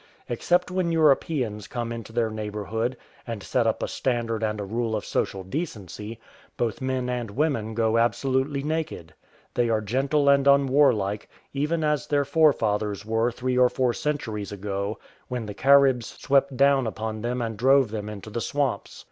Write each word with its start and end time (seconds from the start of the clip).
Except 0.29 0.71
when 0.71 0.91
Europeans 0.91 1.67
come 1.67 1.91
into 1.91 2.11
their 2.11 2.31
neighbourhood 2.31 2.97
and 3.27 3.43
set 3.43 3.67
up 3.67 3.83
a 3.83 3.87
standard 3.87 4.41
and 4.41 4.59
a 4.59 4.63
rule 4.65 4.95
of 4.95 5.05
social 5.05 5.43
decency, 5.43 6.19
both 6.57 6.81
men 6.81 7.07
and 7.07 7.29
women 7.29 7.75
go 7.75 7.99
absolutely 7.99 8.63
naked. 8.63 9.13
They 9.53 9.69
are 9.69 9.79
gentle 9.79 10.27
and 10.27 10.47
un 10.47 10.65
warlike, 10.65 11.29
even 11.53 11.83
as 11.83 12.07
their 12.07 12.25
fore 12.25 12.51
fathers 12.51 13.05
were 13.05 13.29
three 13.31 13.59
or 13.59 13.69
four 13.69 13.93
centuries 13.93 14.51
ago 14.51 14.97
when 15.27 15.45
the 15.45 15.53
Caribs 15.53 16.07
swept 16.07 16.57
down 16.57 16.87
upon 16.87 17.21
them 17.21 17.39
and 17.39 17.55
drove 17.55 17.91
them 17.91 18.09
into 18.09 18.31
the 18.31 18.41
swamps. 18.41 18.99